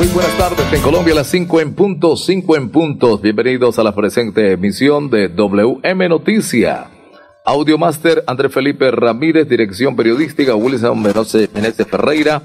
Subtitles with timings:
[0.00, 3.20] Muy buenas tardes en Colombia, las 5 en puntos, 5 en puntos.
[3.20, 6.86] Bienvenidos a la presente emisión de WM Noticia.
[7.44, 12.40] Audio Master André Felipe Ramírez, dirección periodística Wilson Meneses Ferreira.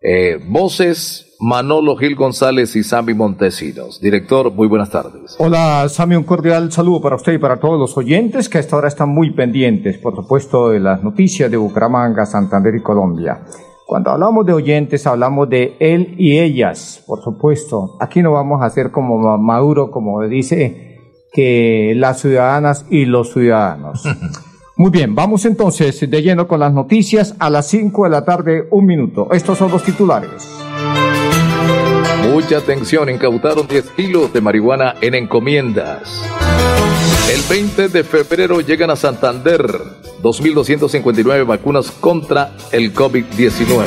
[0.00, 4.00] Eh, voces Manolo Gil González y Sammy Montesinos.
[4.00, 5.34] Director, muy buenas tardes.
[5.38, 8.76] Hola Sammy, un cordial saludo para usted y para todos los oyentes que a esta
[8.76, 13.40] hora están muy pendientes, por supuesto, de las noticias de Bucaramanga, Santander y Colombia.
[13.86, 17.96] Cuando hablamos de oyentes, hablamos de él y ellas, por supuesto.
[18.00, 20.98] Aquí no vamos a hacer como Maduro, como dice,
[21.32, 24.02] que las ciudadanas y los ciudadanos.
[24.76, 28.66] Muy bien, vamos entonces de lleno con las noticias a las 5 de la tarde,
[28.70, 29.28] un minuto.
[29.32, 30.48] Estos son los titulares.
[32.32, 36.24] Mucha atención, incautaron 10 kilos de marihuana en encomiendas.
[37.30, 39.62] El 20 de febrero llegan a Santander
[40.22, 43.84] 2.259 vacunas contra el COVID-19.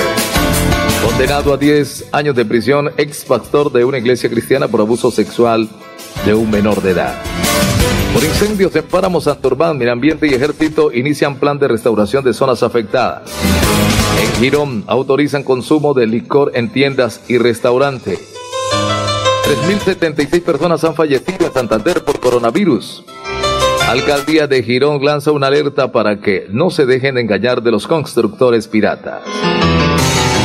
[1.04, 5.70] Condenado a 10 años de prisión, ex pastor de una iglesia cristiana por abuso sexual
[6.26, 7.16] de un menor de edad.
[8.12, 13.30] Por incendios en Páramo, Santurbán, Ambiente y Ejército inician plan de restauración de zonas afectadas.
[14.20, 18.20] En Girón autorizan consumo de licor en tiendas y restaurantes.
[19.44, 23.06] 3.076 personas han fallecido en Santander por coronavirus.
[23.88, 28.68] Alcaldía de Girón lanza una alerta para que no se dejen engañar de los constructores
[28.68, 29.22] piratas.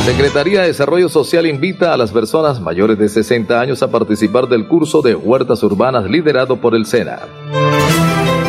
[0.05, 4.65] Secretaría de Desarrollo Social invita a las personas mayores de 60 años a participar del
[4.69, 7.19] curso de huertas urbanas liderado por el SENA.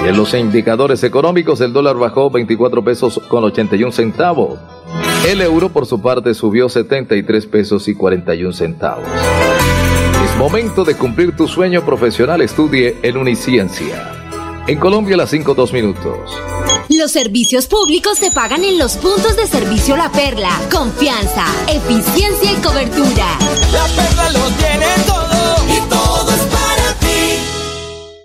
[0.06, 4.60] En los indicadores económicos, el dólar bajó 24 pesos con 81 centavos.
[5.26, 9.08] El euro, por su parte, subió 73 pesos y 41 centavos.
[10.24, 12.42] Es momento de cumplir tu sueño profesional.
[12.42, 14.13] Estudie en Uniciencia.
[14.66, 16.30] En Colombia, las 5, 2 minutos.
[16.88, 20.50] Los servicios públicos se pagan en los puntos de servicio La Perla.
[20.72, 23.26] Confianza, eficiencia y cobertura.
[23.72, 25.23] La Perla lo tiene todo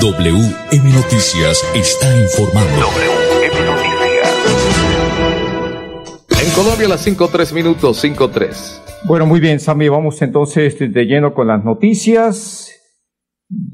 [0.00, 2.70] WM Noticias está informando.
[2.70, 4.32] WM Noticias.
[6.42, 8.82] En Colombia, las 5, 3 minutos, 5, 3.
[9.04, 12.72] Bueno, muy bien, Sammy, vamos entonces de lleno con las noticias,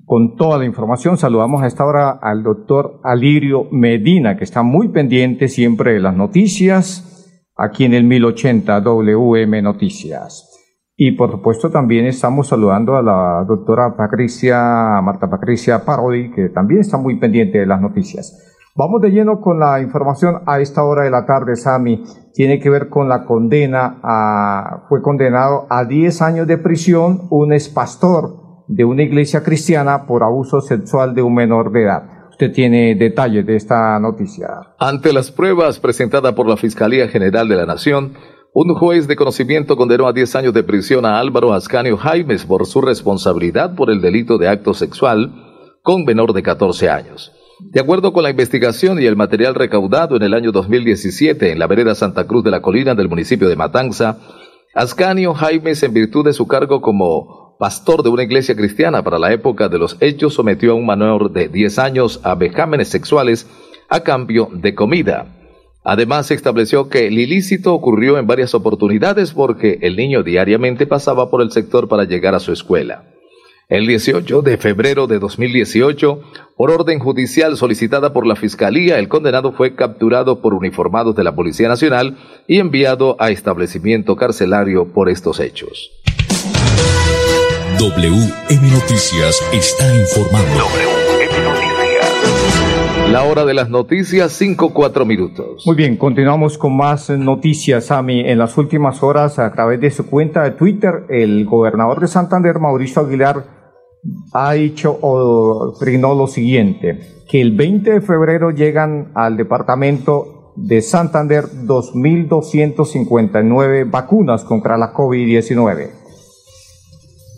[0.05, 1.17] con toda la información.
[1.17, 6.17] Saludamos a esta hora al doctor Alirio Medina, que está muy pendiente siempre de las
[6.17, 10.46] noticias, aquí en el 1080 WM Noticias.
[10.97, 14.59] Y por supuesto también estamos saludando a la doctora Patricia,
[15.03, 18.57] Marta Patricia Parodi, que también está muy pendiente de las noticias.
[18.75, 22.03] Vamos de lleno con la información a esta hora de la tarde, Sami.
[22.33, 27.53] Tiene que ver con la condena a, fue condenado a 10 años de prisión un
[27.53, 32.03] expastor de una iglesia cristiana por abuso sexual de un menor de edad.
[32.31, 34.75] Usted tiene detalles de esta noticia.
[34.79, 38.13] Ante las pruebas presentadas por la Fiscalía General de la Nación,
[38.53, 42.67] un juez de conocimiento condenó a 10 años de prisión a Álvaro Ascanio Jaimes por
[42.67, 45.33] su responsabilidad por el delito de acto sexual
[45.83, 47.33] con menor de 14 años.
[47.61, 51.67] De acuerdo con la investigación y el material recaudado en el año 2017 en la
[51.67, 54.19] vereda Santa Cruz de la Colina del municipio de Matanza,
[54.75, 59.33] Ascanio Jaimes, en virtud de su cargo como pastor de una iglesia cristiana para la
[59.33, 63.49] época de los hechos, sometió a un menor de 10 años a vejámenes sexuales
[63.89, 65.46] a cambio de comida.
[65.89, 71.31] Además, se estableció que el ilícito ocurrió en varias oportunidades porque el niño diariamente pasaba
[71.31, 73.05] por el sector para llegar a su escuela.
[73.69, 76.21] El 18 de febrero de 2018,
[76.57, 81.37] por orden judicial solicitada por la Fiscalía, el condenado fue capturado por uniformados de la
[81.37, 82.17] Policía Nacional
[82.49, 85.93] y enviado a establecimiento carcelario por estos hechos.
[87.79, 91.06] WM Noticias está informando.
[93.11, 95.63] La hora de las noticias, 5, 4 minutos.
[95.65, 98.19] Muy bien, continuamos con más noticias, Sami.
[98.21, 102.59] En las últimas horas, a través de su cuenta de Twitter, el gobernador de Santander,
[102.59, 103.45] Mauricio Aguilar,
[104.33, 110.83] ha dicho o brindó lo siguiente, que el 20 de febrero llegan al departamento de
[110.83, 115.91] Santander 2.259 vacunas contra la COVID-19.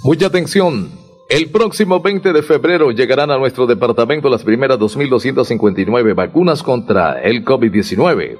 [0.02, 1.07] Mucha atención.
[1.28, 7.44] El próximo 20 de febrero llegarán a nuestro departamento las primeras 2.259 vacunas contra el
[7.44, 8.38] COVID-19.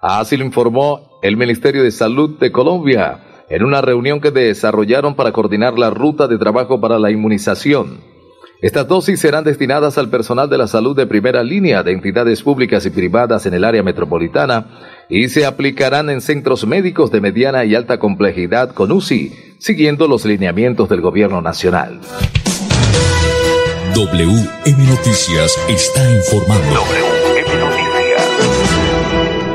[0.00, 5.32] Así lo informó el Ministerio de Salud de Colombia en una reunión que desarrollaron para
[5.32, 8.00] coordinar la ruta de trabajo para la inmunización.
[8.62, 12.84] Estas dosis serán destinadas al personal de la salud de primera línea de entidades públicas
[12.84, 14.66] y privadas en el área metropolitana
[15.08, 20.26] y se aplicarán en centros médicos de mediana y alta complejidad con UCI, siguiendo los
[20.26, 22.00] lineamientos del gobierno nacional.
[23.94, 27.19] WM Noticias está informando.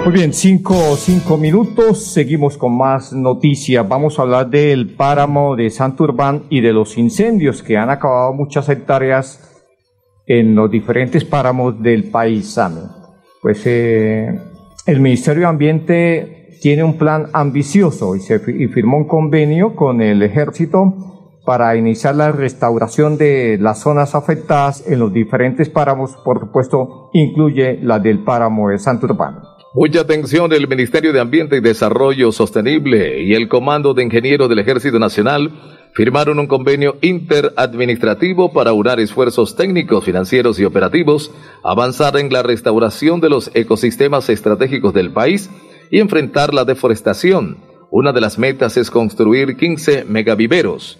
[0.05, 2.13] Muy bien, cinco, cinco minutos.
[2.13, 3.89] Seguimos con más noticias.
[3.89, 8.69] Vamos a hablar del páramo de Santurbán y de los incendios que han acabado muchas
[8.69, 9.65] hectáreas
[10.27, 12.55] en los diferentes páramos del país.
[13.41, 14.27] Pues eh,
[14.85, 20.21] el Ministerio de Ambiente tiene un plan ambicioso y, se, firmó un convenio con el
[20.21, 27.09] ejército para iniciar la restauración de las zonas afectadas en los diferentes páramos, por supuesto,
[27.13, 29.54] incluye la del páramo de Santurbán.
[29.77, 34.59] Mucha atención del Ministerio de Ambiente y Desarrollo Sostenible y el Comando de Ingenieros del
[34.59, 35.51] Ejército Nacional
[35.93, 41.29] firmaron un convenio interadministrativo para unar esfuerzos técnicos, financieros y operativos,
[41.61, 45.49] avanzar en la restauración de los ecosistemas estratégicos del país
[45.91, 47.57] y enfrentar la deforestación.
[47.91, 50.99] Una de las metas es construir 15 megaviveros.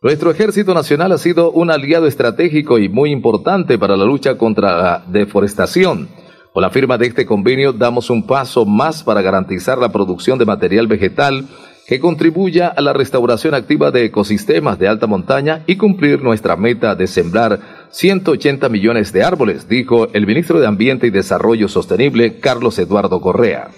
[0.00, 4.76] Nuestro Ejército Nacional ha sido un aliado estratégico y muy importante para la lucha contra
[4.76, 6.21] la deforestación.
[6.52, 10.44] Con la firma de este convenio damos un paso más para garantizar la producción de
[10.44, 11.46] material vegetal
[11.86, 16.94] que contribuya a la restauración activa de ecosistemas de alta montaña y cumplir nuestra meta
[16.94, 17.58] de sembrar
[17.90, 23.68] 180 millones de árboles, dijo el ministro de Ambiente y Desarrollo Sostenible, Carlos Eduardo Correa.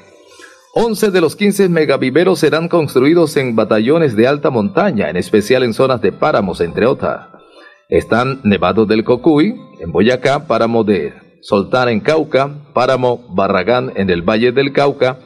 [0.75, 5.75] 11 de los 15 megaviveros serán construidos en batallones de alta montaña, en especial en
[5.75, 7.29] zonas de páramos, entre otras.
[7.89, 14.23] Están Nevado del Cocuy, en Boyacá, páramo de Soltán en Cauca, páramo Barragán en el
[14.23, 15.19] Valle del Cauca,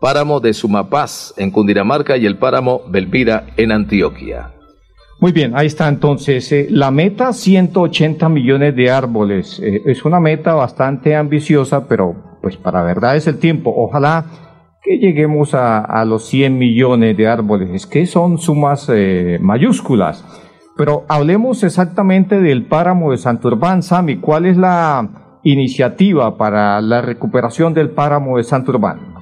[0.00, 4.54] páramo de Sumapaz en Cundinamarca y el páramo Belvira en Antioquia.
[5.20, 6.50] Muy bien, ahí está entonces.
[6.50, 9.60] Eh, la meta 180 millones de árboles.
[9.62, 13.70] Eh, es una meta bastante ambiciosa, pero pues para verdad es el tiempo.
[13.76, 14.24] Ojalá
[14.82, 17.68] que lleguemos a, los 100 millones de árboles.
[17.74, 20.24] Es que son sumas eh, mayúsculas.
[20.78, 24.16] Pero hablemos exactamente del páramo de Santurbán, Sami.
[24.16, 29.14] ¿Cuál es la iniciativa para la recuperación del páramo de Santurbán?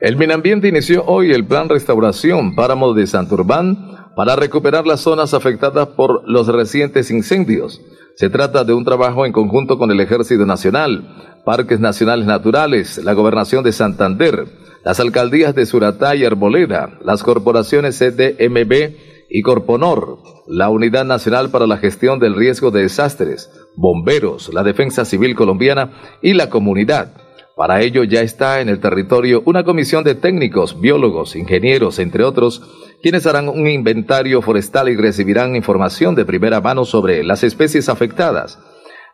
[0.00, 5.88] El Minambiente inició hoy el plan Restauración Páramo de Santurbán para recuperar las zonas afectadas
[5.88, 7.82] por los recientes incendios.
[8.14, 13.12] Se trata de un trabajo en conjunto con el Ejército Nacional, Parques Nacionales Naturales, la
[13.12, 14.46] Gobernación de Santander,
[14.84, 18.94] las alcaldías de Suratá y Arboleda, las corporaciones CDMB
[19.28, 25.04] y Corponor, la Unidad Nacional para la Gestión del Riesgo de Desastres, bomberos, la Defensa
[25.04, 27.12] Civil Colombiana y la comunidad.
[27.56, 32.62] Para ello ya está en el territorio una comisión de técnicos, biólogos, ingenieros, entre otros,
[33.02, 38.58] quienes harán un inventario forestal y recibirán información de primera mano sobre las especies afectadas.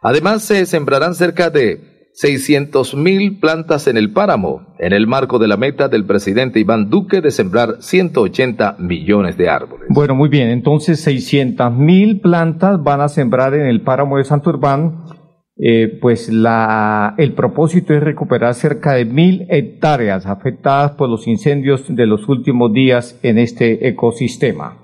[0.03, 5.57] Además, se sembrarán cerca de 600.000 plantas en el páramo, en el marco de la
[5.57, 9.87] meta del presidente Iván Duque de sembrar 180 millones de árboles.
[9.91, 15.05] Bueno, muy bien, entonces 600.000 plantas van a sembrar en el páramo de Santurbán
[15.57, 21.85] eh, pues la, el propósito es recuperar cerca de mil hectáreas afectadas por los incendios
[21.89, 24.84] de los últimos días en este ecosistema.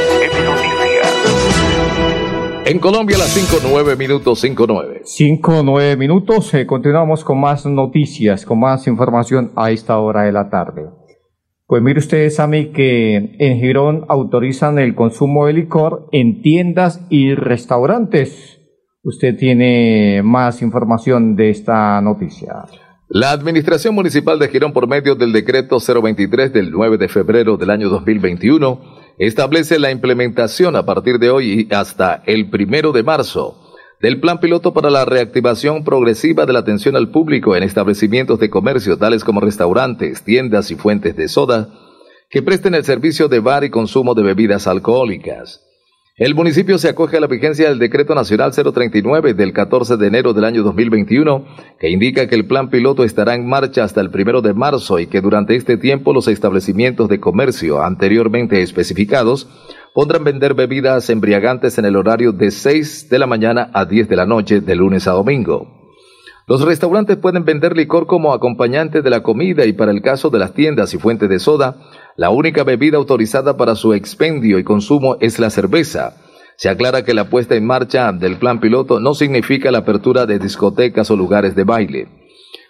[2.71, 5.01] En Colombia las 5, 9 minutos, 5, 9.
[5.03, 6.53] 5, 9 minutos.
[6.53, 10.85] Eh, continuamos con más noticias, con más información a esta hora de la tarde.
[11.67, 17.35] Pues mire ustedes, Sammy, que en Girón autorizan el consumo de licor en tiendas y
[17.35, 18.61] restaurantes.
[19.03, 22.63] Usted tiene más información de esta noticia.
[23.09, 27.69] La Administración Municipal de Girón, por medio del decreto 023 del 9 de febrero del
[27.69, 33.57] año 2021, establece la implementación a partir de hoy y hasta el primero de marzo
[34.01, 38.49] del plan piloto para la reactivación progresiva de la atención al público en establecimientos de
[38.49, 41.69] comercio tales como restaurantes, tiendas y fuentes de soda
[42.29, 45.61] que presten el servicio de bar y consumo de bebidas alcohólicas.
[46.21, 50.33] El municipio se acoge a la vigencia del Decreto Nacional 039 del 14 de enero
[50.33, 51.45] del año 2021,
[51.79, 55.07] que indica que el plan piloto estará en marcha hasta el primero de marzo y
[55.07, 59.49] que durante este tiempo los establecimientos de comercio anteriormente especificados
[59.95, 64.15] podrán vender bebidas embriagantes en el horario de 6 de la mañana a 10 de
[64.15, 65.81] la noche de lunes a domingo.
[66.45, 70.37] Los restaurantes pueden vender licor como acompañante de la comida y para el caso de
[70.37, 71.77] las tiendas y fuentes de soda,
[72.17, 76.15] la única bebida autorizada para su expendio y consumo es la cerveza.
[76.57, 80.37] Se aclara que la puesta en marcha del plan piloto no significa la apertura de
[80.37, 82.07] discotecas o lugares de baile.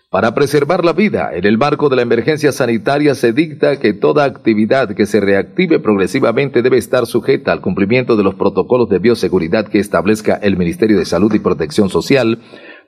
[0.10, 4.25] Para preservar la vida, en el marco de la emergencia sanitaria se dicta que toda
[4.25, 9.69] actividad que se reactive progresivamente debe estar sujeta al cumplimiento de los protocolos de bioseguridad
[9.69, 12.39] que establezca el Ministerio de Salud y Protección Social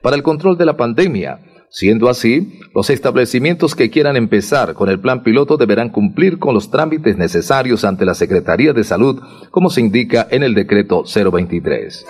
[0.02, 1.38] para el control de la pandemia
[1.76, 6.70] Siendo así, los establecimientos que quieran empezar con el plan piloto deberán cumplir con los
[6.70, 12.06] trámites necesarios ante la Secretaría de Salud, como se indica en el decreto 023.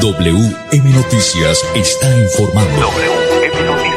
[0.00, 2.80] WM Noticias está informando.
[2.80, 3.94] WM Noticias.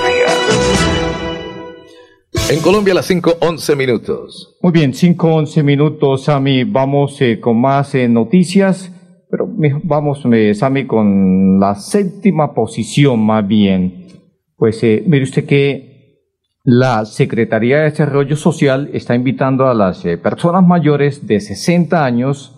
[2.49, 4.57] En Colombia las 5.11 minutos.
[4.61, 6.65] Muy bien, 5.11 minutos, Ami.
[6.65, 8.91] Vamos eh, con más eh, noticias.
[9.83, 10.23] Vamos,
[10.53, 14.05] Sami, con la séptima posición más bien.
[14.55, 16.21] Pues eh, mire usted que
[16.63, 22.53] la Secretaría de Desarrollo Social está invitando a las eh, personas mayores de 60 años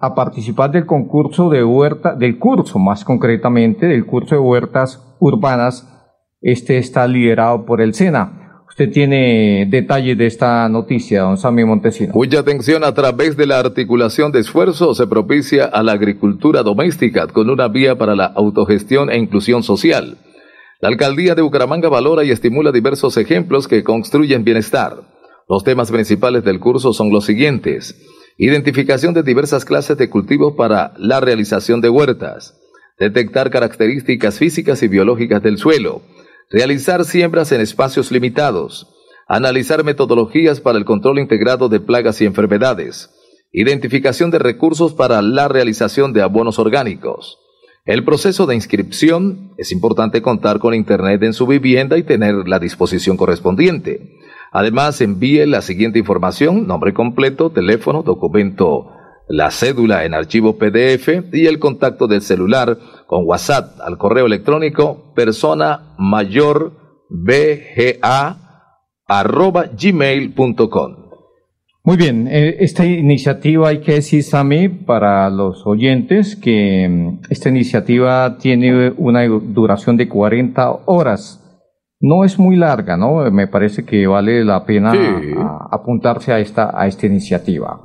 [0.00, 5.88] a participar del concurso de huerta, del curso más concretamente, del curso de huertas urbanas.
[6.40, 8.45] Este está liderado por el SENA.
[8.78, 12.12] Usted tiene detalles de esta noticia, don Sammy Montesino.
[12.12, 17.26] Mucha atención a través de la articulación de esfuerzos se propicia a la agricultura doméstica
[17.26, 20.18] con una vía para la autogestión e inclusión social.
[20.82, 25.04] La alcaldía de Bucaramanga valora y estimula diversos ejemplos que construyen bienestar.
[25.48, 27.98] Los temas principales del curso son los siguientes.
[28.36, 32.60] Identificación de diversas clases de cultivos para la realización de huertas.
[32.98, 36.02] Detectar características físicas y biológicas del suelo
[36.50, 38.88] realizar siembras en espacios limitados,
[39.28, 43.10] analizar metodologías para el control integrado de plagas y enfermedades,
[43.52, 47.38] identificación de recursos para la realización de abonos orgánicos.
[47.84, 52.58] El proceso de inscripción es importante contar con Internet en su vivienda y tener la
[52.58, 54.16] disposición correspondiente.
[54.52, 58.95] Además, envíe la siguiente información, nombre completo, teléfono, documento
[59.28, 65.12] la cédula en archivo PDF y el contacto del celular con WhatsApp al correo electrónico
[65.14, 66.72] persona mayor
[69.06, 71.06] arroba gmail.com.
[71.84, 77.48] Muy bien, eh, esta iniciativa hay que decir, Sami, para los oyentes, que mm, esta
[77.48, 81.40] iniciativa tiene una duración de 40 horas.
[82.00, 83.30] No es muy larga, ¿no?
[83.30, 84.92] Me parece que vale la pena
[85.70, 87.80] apuntarse a esta, a esta iniciativa.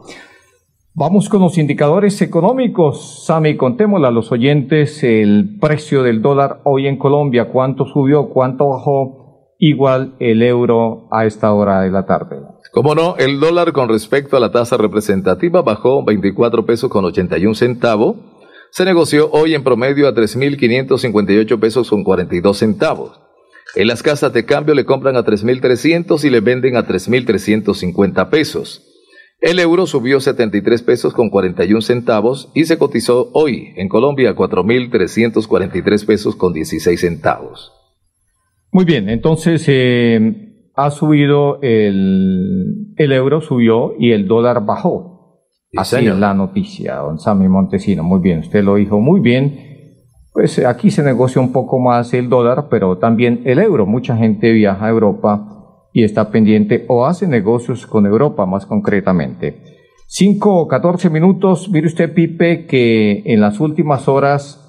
[0.93, 3.23] Vamos con los indicadores económicos.
[3.25, 8.67] Sami, contémosle a los oyentes el precio del dólar hoy en Colombia, cuánto subió, cuánto
[8.67, 12.41] bajó, igual el euro a esta hora de la tarde.
[12.73, 17.55] Como no, el dólar con respecto a la tasa representativa bajó 24 pesos con 81
[17.55, 18.17] centavos.
[18.71, 23.21] Se negoció hoy en promedio a 3.558 pesos con 42 centavos.
[23.75, 28.90] En las casas de cambio le compran a 3.300 y le venden a 3.350 pesos.
[29.41, 34.35] El euro subió 73 pesos con 41 centavos y se cotizó hoy en Colombia a
[34.35, 37.73] 4.343 pesos con 16 centavos.
[38.71, 45.41] Muy bien, entonces eh, ha subido el, el euro, subió y el dólar bajó.
[45.75, 48.03] Así es la noticia, don Sammy Montesino.
[48.03, 49.71] Muy bien, usted lo dijo muy bien.
[50.33, 53.87] Pues aquí se negocia un poco más el dólar, pero también el euro.
[53.87, 55.60] Mucha gente viaja a Europa
[55.93, 59.61] y está pendiente o hace negocios con Europa más concretamente.
[60.07, 64.59] 5 o 14 minutos, mire usted Pipe que en las últimas horas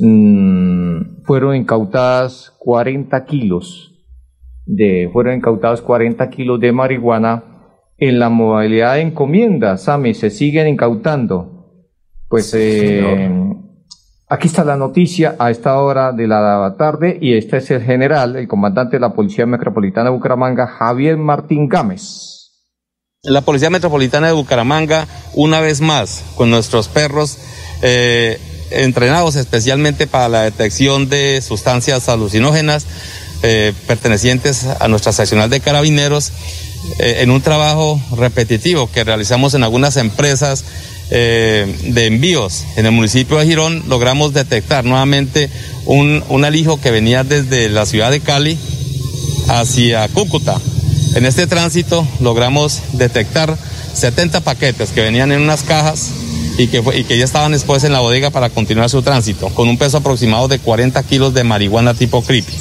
[0.00, 3.90] mm, fueron incautadas 40 kilos
[4.66, 7.44] de, fueron incautados 40 kilos de marihuana
[7.98, 11.66] en la modalidad de encomienda, Sami, se siguen incautando.
[12.28, 13.28] Pues eh,
[14.30, 18.36] aquí está la noticia a esta hora de la tarde y este es el general,
[18.36, 22.52] el comandante de la Policía Metropolitana de Bucaramanga, Javier Martín Gámez.
[23.22, 27.38] La Policía Metropolitana de Bucaramanga, una vez más, con nuestros perros
[27.82, 28.38] eh,
[28.70, 32.86] entrenados especialmente para la detección de sustancias alucinógenas
[33.42, 36.32] eh, pertenecientes a nuestra seccional de carabineros,
[36.98, 40.64] eh, en un trabajo repetitivo que realizamos en algunas empresas
[41.10, 45.50] eh, de envíos en el municipio de Girón, logramos detectar nuevamente
[45.86, 48.58] un, un alijo que venía desde la ciudad de Cali
[49.48, 50.60] hacia Cúcuta.
[51.14, 53.56] En este tránsito logramos detectar
[53.94, 56.10] 70 paquetes que venían en unas cajas
[56.58, 59.68] y que, y que ya estaban después en la bodega para continuar su tránsito, con
[59.68, 62.52] un peso aproximado de 40 kilos de marihuana tipo creepy.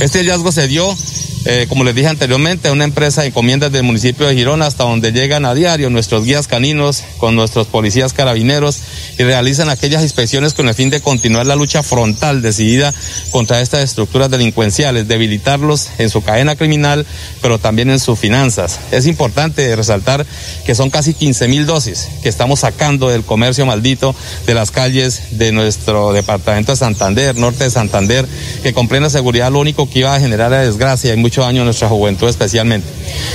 [0.00, 0.96] Este hallazgo se dio
[1.44, 5.10] eh, como les dije anteriormente, una empresa de encomiendas del municipio de Girona, hasta donde
[5.10, 8.78] llegan a diario nuestros guías caninos con nuestros policías carabineros
[9.18, 12.94] y realizan aquellas inspecciones con el fin de continuar la lucha frontal decidida
[13.30, 17.04] contra estas estructuras delincuenciales, debilitarlos en su cadena criminal,
[17.40, 18.78] pero también en sus finanzas.
[18.92, 20.24] Es importante resaltar
[20.64, 24.14] que son casi 15 mil dosis que estamos sacando del comercio maldito
[24.46, 28.26] de las calles de nuestro departamento de Santander, norte de Santander,
[28.62, 31.64] que con plena seguridad lo único que iba a generar era desgracia y mucho años
[31.64, 32.86] nuestra juventud especialmente.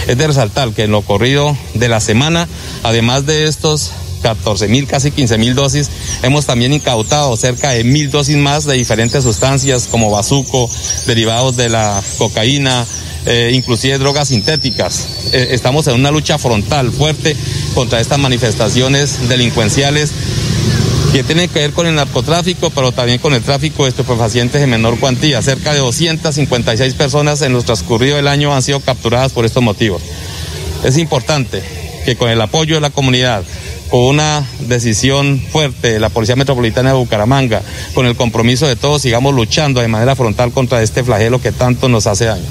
[0.05, 2.47] Es de resaltar que en lo corrido de la semana,
[2.83, 3.89] además de estos
[4.21, 5.89] 14 mil, casi 15 mil dosis.
[6.21, 10.69] Hemos también incautado cerca de mil dosis más de diferentes sustancias como bazuco,
[11.07, 12.85] derivados de la cocaína,
[13.25, 15.07] eh, inclusive drogas sintéticas.
[15.33, 17.35] Eh, estamos en una lucha frontal fuerte
[17.73, 20.13] contra estas manifestaciones delincuenciales
[21.11, 24.69] que tiene que ver con el narcotráfico, pero también con el tráfico de estupefacientes en
[24.69, 25.41] menor cuantía.
[25.41, 30.01] Cerca de 256 personas en lo transcurrido del año han sido capturadas por estos motivos.
[30.83, 31.63] Es importante
[32.05, 33.43] que con el apoyo de la comunidad,
[33.89, 37.61] con una decisión fuerte de la Policía Metropolitana de Bucaramanga,
[37.93, 41.89] con el compromiso de todos, sigamos luchando de manera frontal contra este flagelo que tanto
[41.89, 42.45] nos hace daño.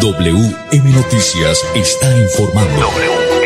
[0.00, 3.39] WM Noticias está informando.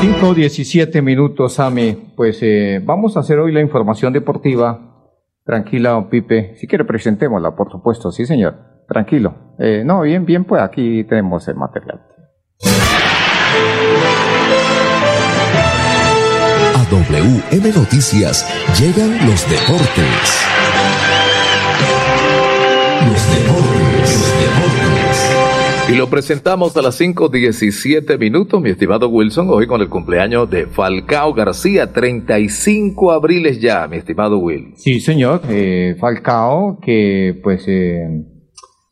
[0.00, 2.12] 5.17 minutos, Sami.
[2.14, 5.10] Pues eh, vamos a hacer hoy la información deportiva.
[5.44, 6.54] Tranquila, Pipe.
[6.56, 8.12] Si quiere, presentémosla, por supuesto.
[8.12, 8.54] Sí, señor.
[8.86, 9.56] Tranquilo.
[9.58, 12.00] Eh, no, bien, bien, pues aquí tenemos el material.
[16.74, 18.46] A WM Noticias
[18.78, 19.26] llegan.
[19.26, 20.46] Los deportes,
[23.04, 23.77] los deportes.
[25.90, 30.66] Y lo presentamos a las 5.17 minutos, mi estimado Wilson, hoy con el cumpleaños de
[30.66, 34.74] Falcao García, 35 abriles ya, mi estimado Will.
[34.76, 35.40] Sí, señor.
[35.48, 38.06] Eh, Falcao, que pues eh,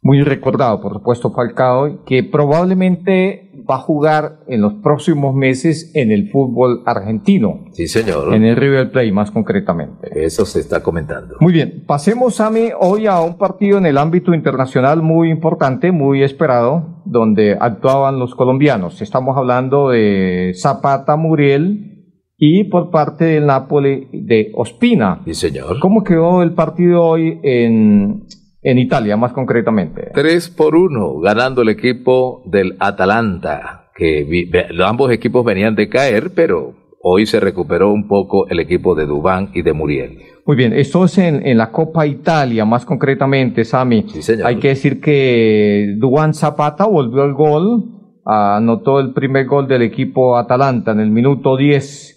[0.01, 6.11] muy recordado, por supuesto, Falcao, que probablemente va a jugar en los próximos meses en
[6.11, 7.64] el fútbol argentino.
[7.72, 8.35] Sí, señor.
[8.35, 10.24] En el River Plate, más concretamente.
[10.24, 11.37] Eso se está comentando.
[11.40, 16.22] Muy bien, pasemos, Sami, hoy a un partido en el ámbito internacional muy importante, muy
[16.22, 19.02] esperado, donde actuaban los colombianos.
[19.02, 21.92] Estamos hablando de Zapata Muriel
[22.38, 25.22] y por parte del Napoli de Ospina.
[25.24, 25.79] Sí, señor.
[25.81, 28.26] ¿Cómo quedó el partido hoy en,
[28.68, 30.11] en Italia, más concretamente?
[30.12, 34.50] 3 por 1, ganando el equipo del Atalanta, que vi-
[34.85, 39.50] ambos equipos venían de caer, pero hoy se recuperó un poco el equipo de Dubán
[39.55, 40.18] y de Muriel.
[40.44, 44.05] Muy bien, esto es en, en la Copa Italia, más concretamente, Sami.
[44.09, 44.33] Sí.
[44.44, 47.85] Hay que decir que Duan Zapata volvió al gol,
[48.24, 52.14] anotó el primer gol del equipo Atalanta en el minuto 10.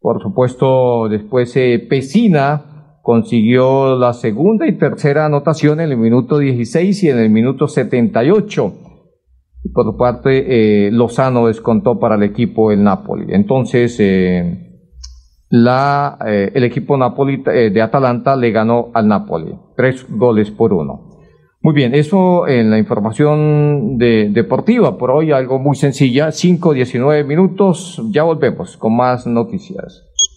[0.00, 2.67] Por supuesto, después eh, Pesina
[3.08, 8.74] consiguió la segunda y tercera anotación en el minuto 16 y en el minuto 78.
[9.64, 10.44] Y por parte,
[10.86, 13.32] eh, Lozano descontó para el equipo el Napoli.
[13.32, 14.84] Entonces, eh,
[15.48, 19.54] la, eh, el equipo Napoli, eh, de Atalanta le ganó al Napoli.
[19.74, 21.08] Tres goles por uno.
[21.62, 24.98] Muy bien, eso en la información de, deportiva.
[24.98, 26.30] Por hoy algo muy sencilla.
[26.30, 28.02] 5, 19 minutos.
[28.10, 30.07] Ya volvemos con más noticias.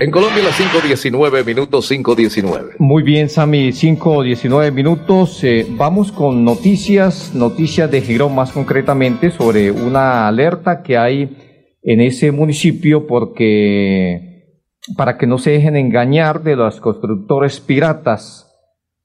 [0.00, 2.76] En Colombia las 5.19 minutos, 5.19.
[2.78, 5.42] Muy bien, Sami, 5.19 minutos.
[5.42, 12.00] Eh, vamos con noticias, noticias de Girón más concretamente sobre una alerta que hay en
[12.00, 14.62] ese municipio porque
[14.96, 18.47] para que no se dejen engañar de los constructores piratas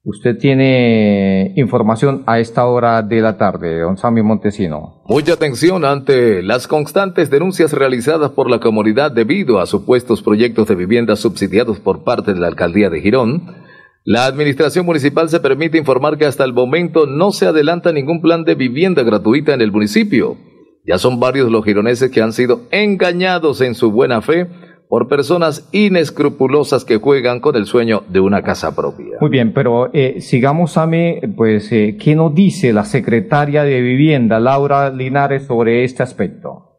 [0.05, 5.01] Usted tiene información a esta hora de la tarde, don Sammy Montesino.
[5.07, 10.75] Mucha atención ante las constantes denuncias realizadas por la comunidad debido a supuestos proyectos de
[10.75, 13.55] vivienda subsidiados por parte de la alcaldía de Girón.
[14.03, 18.43] La administración municipal se permite informar que hasta el momento no se adelanta ningún plan
[18.43, 20.35] de vivienda gratuita en el municipio.
[20.85, 24.49] Ya son varios los gironeses que han sido engañados en su buena fe
[24.93, 29.17] por personas inescrupulosas que juegan con el sueño de una casa propia.
[29.19, 34.39] Muy bien, pero eh, sigamos, Ame, pues, eh, ¿qué nos dice la secretaria de Vivienda,
[34.39, 36.77] Laura Linares, sobre este aspecto?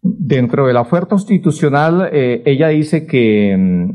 [0.00, 3.90] Dentro de la oferta institucional, eh, ella dice que mm,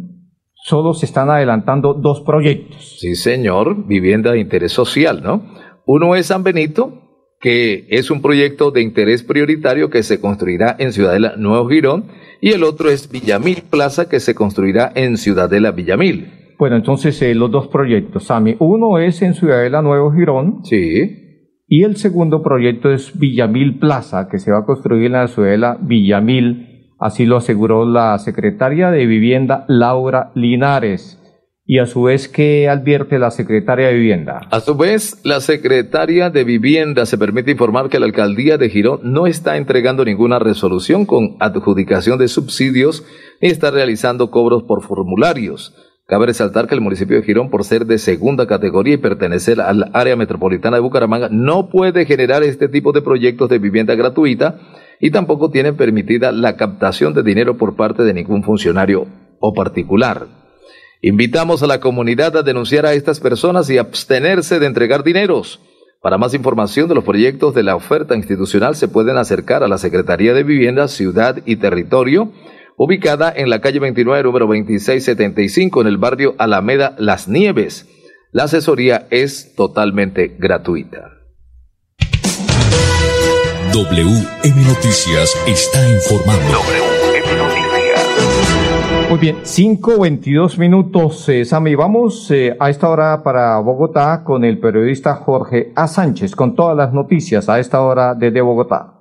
[0.53, 2.99] solo se están adelantando dos proyectos.
[2.99, 5.51] Sí, señor, vivienda de interés social, ¿no?
[5.87, 7.02] Uno es San Benito
[7.43, 12.05] que es un proyecto de interés prioritario que se construirá en Ciudadela Nuevo Girón,
[12.39, 16.55] y el otro es Villamil Plaza, que se construirá en Ciudadela Villamil.
[16.57, 18.55] Bueno, entonces eh, los dos proyectos, Sami.
[18.59, 20.63] Uno es en Ciudadela Nuevo Girón.
[20.63, 21.57] Sí.
[21.67, 25.77] Y el segundo proyecto es Villamil Plaza, que se va a construir en la Ciudadela
[25.81, 26.93] Villamil.
[26.97, 31.19] Así lo aseguró la secretaria de Vivienda, Laura Linares
[31.65, 34.41] y a su vez ¿qué advierte la secretaria de Vivienda.
[34.51, 38.99] A su vez, la secretaria de Vivienda se permite informar que la alcaldía de Girón
[39.03, 43.05] no está entregando ninguna resolución con adjudicación de subsidios
[43.41, 45.73] ni está realizando cobros por formularios.
[46.05, 49.89] Cabe resaltar que el municipio de Girón, por ser de segunda categoría y pertenecer al
[49.93, 54.59] área metropolitana de Bucaramanga, no puede generar este tipo de proyectos de vivienda gratuita
[54.99, 59.07] y tampoco tiene permitida la captación de dinero por parte de ningún funcionario
[59.39, 60.42] o particular.
[61.05, 65.59] Invitamos a la comunidad a denunciar a estas personas y abstenerse de entregar dineros.
[66.01, 69.77] Para más información de los proyectos de la oferta institucional se pueden acercar a la
[69.77, 72.31] Secretaría de Vivienda, Ciudad y Territorio,
[72.77, 77.85] ubicada en la calle 29, número 2675, en el barrio Alameda Las Nieves.
[78.31, 81.09] La asesoría es totalmente gratuita.
[83.73, 87.02] WM Noticias está informando.
[89.13, 91.75] Muy bien, 5.22 minutos, eh, Sami.
[91.75, 95.87] Vamos eh, a esta hora para Bogotá con el periodista Jorge A.
[95.87, 98.91] Sánchez, con todas las noticias a esta hora desde Bogotá.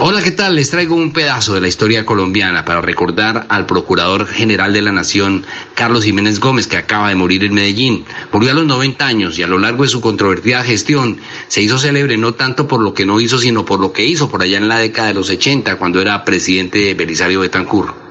[0.00, 0.56] Hola, ¿qué tal?
[0.56, 4.90] Les traigo un pedazo de la historia colombiana para recordar al Procurador General de la
[4.90, 8.06] Nación, Carlos Jiménez Gómez, que acaba de morir en Medellín.
[8.32, 11.78] Murió a los 90 años y a lo largo de su controvertida gestión se hizo
[11.78, 14.58] célebre no tanto por lo que no hizo, sino por lo que hizo por allá
[14.58, 18.07] en la década de los 80, cuando era presidente de Belisario Betancur.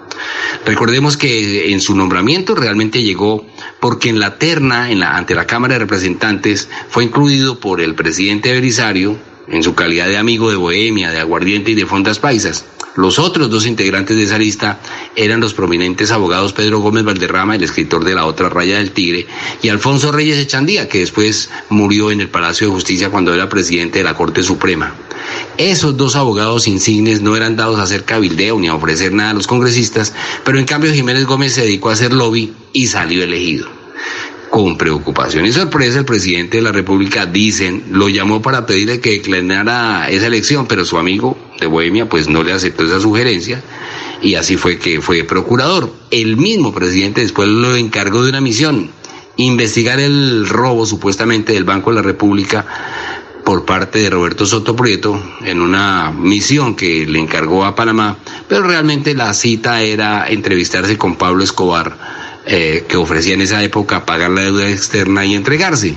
[0.66, 3.46] Recordemos que en su nombramiento realmente llegó
[3.80, 7.96] porque en la terna, en la, ante la Cámara de Representantes, fue incluido por el
[7.96, 12.66] presidente Belisario, en su calidad de amigo de Bohemia, de Aguardiente y de Fondas Paisas.
[12.96, 14.80] Los otros dos integrantes de esa lista
[15.16, 19.28] eran los prominentes abogados Pedro Gómez Valderrama, el escritor de La Otra Raya del Tigre,
[19.62, 24.00] y Alfonso Reyes Echandía, que después murió en el Palacio de Justicia cuando era presidente
[24.00, 24.96] de la Corte Suprema.
[25.58, 29.34] Esos dos abogados insignes no eran dados a hacer cabildeo ni a ofrecer nada a
[29.34, 33.68] los congresistas, pero en cambio Jiménez Gómez se dedicó a hacer lobby y salió elegido.
[34.50, 39.12] Con preocupación y sorpresa, el presidente de la República, dicen, lo llamó para pedirle que
[39.12, 43.62] declinara esa elección, pero su amigo de Bohemia pues no le aceptó esa sugerencia
[44.22, 45.94] y así fue que fue procurador.
[46.12, 48.92] El mismo presidente después lo encargó de una misión,
[49.36, 52.66] investigar el robo supuestamente del Banco de la República
[53.48, 58.18] por parte de Roberto Soto Prieto en una misión que le encargó a Panamá,
[58.50, 61.98] pero realmente la cita era entrevistarse con Pablo Escobar,
[62.46, 65.96] eh, que ofrecía en esa época pagar la deuda externa y entregarse,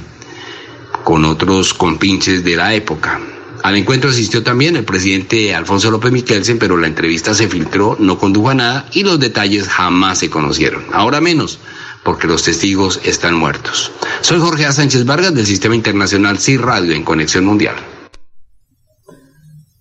[1.02, 3.18] con otros compinches de la época.
[3.64, 8.16] Al encuentro asistió también el presidente Alfonso López Miquelsen, pero la entrevista se filtró, no
[8.16, 10.84] condujo a nada y los detalles jamás se conocieron.
[10.92, 11.58] Ahora menos
[12.04, 13.92] porque los testigos están muertos.
[14.20, 14.72] Soy Jorge A.
[14.72, 17.74] Sánchez Vargas del Sistema Internacional CIR Radio en Conexión Mundial.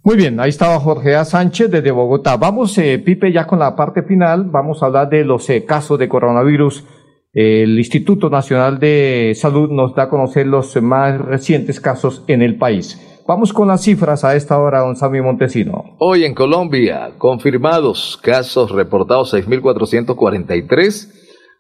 [0.04, 1.26] Muy bien, ahí estaba Jorge A.
[1.26, 2.38] Sánchez desde Bogotá.
[2.38, 4.46] Vamos, eh, Pipe, ya con la parte final.
[4.46, 6.84] Vamos a hablar de los eh, casos de coronavirus.
[7.32, 12.58] El Instituto Nacional de Salud nos da a conocer los más recientes casos en el
[12.58, 13.00] país.
[13.28, 15.96] Vamos con las cifras a esta hora, don Sammy Montesino.
[16.00, 21.19] Hoy en Colombia, confirmados casos reportados 6.443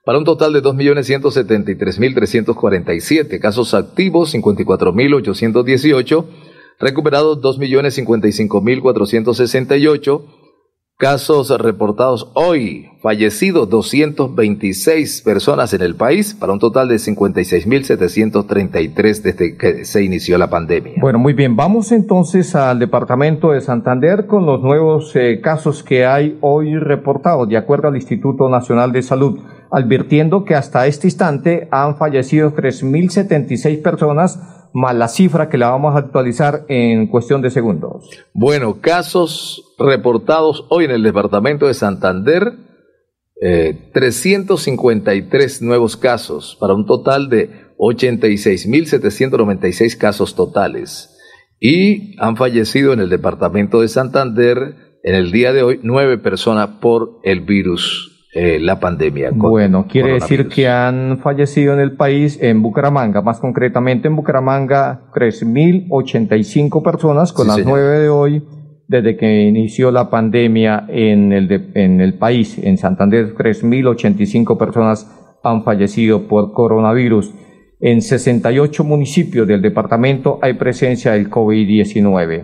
[0.10, 6.26] para un total de 2.173.347, casos activos 54.818,
[6.80, 10.24] recuperados 2.055.468,
[10.98, 19.58] casos reportados hoy, fallecidos 226 personas en el país, para un total de 56.733 desde
[19.58, 20.94] que se inició la pandemia.
[21.00, 26.08] Bueno, muy bien, vamos entonces al departamento de Santander con los nuevos eh, casos que
[26.08, 29.38] hay hoy reportados, de acuerdo al Instituto Nacional de Salud,
[29.72, 34.40] advirtiendo que hasta este instante han fallecido 3.076 personas,
[34.74, 38.10] más la cifra que la vamos a actualizar en cuestión de segundos.
[38.34, 42.54] Bueno, casos reportados hoy en el departamento de Santander,
[43.42, 51.16] eh, 353 nuevos casos para un total de 86.796 casos totales.
[51.60, 56.70] Y han fallecido en el departamento de Santander en el día de hoy nueve personas
[56.82, 59.32] por el virus eh, la pandemia.
[59.34, 65.10] Bueno, quiere decir que han fallecido en el país, en Bucaramanga, más concretamente en Bucaramanga,
[65.16, 68.44] 3.085 personas, con las nueve de hoy,
[68.88, 72.60] desde que inició la pandemia en el, en el país.
[72.60, 75.10] En Santander, 3.085 personas
[75.44, 77.34] han fallecido por coronavirus.
[77.80, 82.44] En 68 municipios del departamento hay presencia del COVID-19.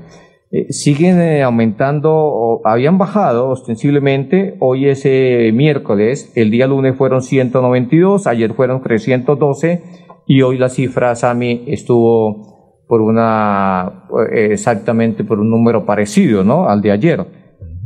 [0.55, 7.21] Eh, siguen eh, aumentando, habían bajado ostensiblemente, hoy es eh, miércoles, el día lunes fueron
[7.21, 9.83] 192, ayer fueron 312
[10.25, 16.69] y hoy la cifra, Sami, estuvo por una, exactamente por un número parecido, ¿no?
[16.69, 17.25] Al de ayer.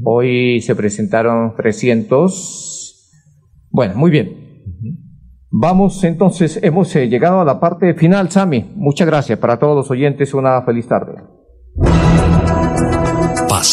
[0.03, 3.09] Hoy se presentaron 300.
[3.71, 4.61] Bueno, muy bien.
[5.49, 8.73] Vamos entonces, hemos llegado a la parte final, Sami.
[8.75, 11.15] Muchas gracias para todos los oyentes, una feliz tarde.